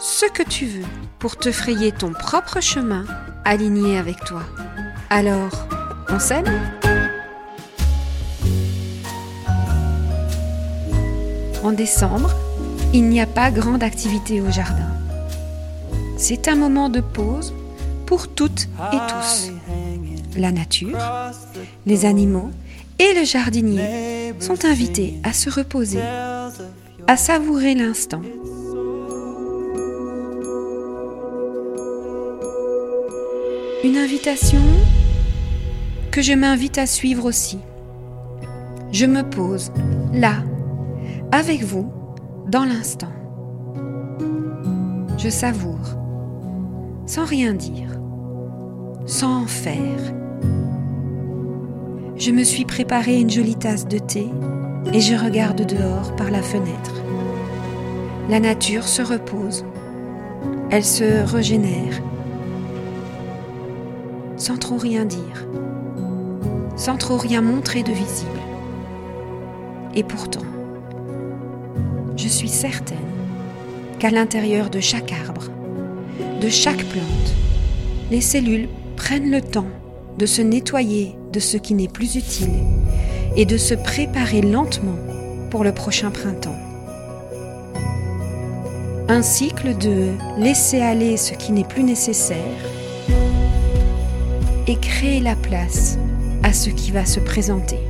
[0.00, 0.86] ce que tu veux
[1.18, 3.04] pour te frayer ton propre chemin
[3.44, 4.42] aligné avec toi.
[5.10, 5.68] Alors,
[6.08, 6.46] on s'aime
[11.62, 12.30] En décembre,
[12.94, 14.88] il n'y a pas grande activité au jardin.
[16.16, 17.52] C'est un moment de pause
[18.06, 19.50] pour toutes et tous.
[20.38, 20.98] La nature,
[21.84, 22.50] les animaux
[22.98, 26.00] et le jardinier sont invités à se reposer,
[27.06, 28.22] à savourer l'instant.
[33.82, 34.60] Une invitation
[36.10, 37.58] que je m'invite à suivre aussi.
[38.92, 39.72] Je me pose
[40.12, 40.34] là,
[41.32, 41.90] avec vous,
[42.46, 43.12] dans l'instant.
[45.16, 45.96] Je savoure,
[47.06, 47.98] sans rien dire,
[49.06, 50.12] sans en faire.
[52.16, 54.28] Je me suis préparé une jolie tasse de thé
[54.92, 57.02] et je regarde dehors par la fenêtre.
[58.28, 59.64] La nature se repose,
[60.70, 62.02] elle se régénère,
[64.40, 65.46] sans trop rien dire,
[66.74, 68.40] sans trop rien montrer de visible.
[69.94, 70.46] Et pourtant,
[72.16, 72.96] je suis certaine
[73.98, 75.50] qu'à l'intérieur de chaque arbre,
[76.40, 77.34] de chaque plante,
[78.10, 79.68] les cellules prennent le temps
[80.16, 82.64] de se nettoyer de ce qui n'est plus utile
[83.36, 84.96] et de se préparer lentement
[85.50, 86.58] pour le prochain printemps.
[89.08, 92.56] Un cycle de laisser aller ce qui n'est plus nécessaire
[94.70, 95.98] et créer la place
[96.44, 97.80] à ce qui va se présenter.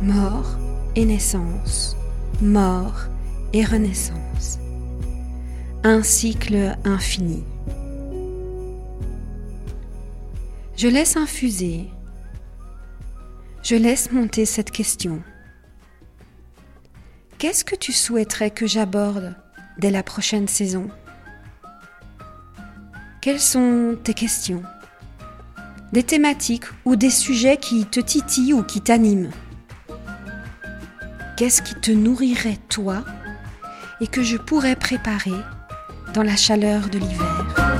[0.00, 0.56] Mort
[0.94, 1.96] et naissance,
[2.40, 3.08] mort
[3.52, 4.60] et renaissance.
[5.82, 7.42] Un cycle infini.
[10.76, 11.88] Je laisse infuser,
[13.64, 15.24] je laisse monter cette question.
[17.38, 19.34] Qu'est-ce que tu souhaiterais que j'aborde
[19.78, 20.88] dès la prochaine saison?
[23.22, 24.64] Quelles sont tes questions?
[25.92, 29.30] Des thématiques ou des sujets qui te titillent ou qui t'animent?
[31.36, 33.04] Qu'est-ce qui te nourrirait toi
[34.00, 35.30] et que je pourrais préparer
[36.14, 37.71] dans la chaleur de l'hiver?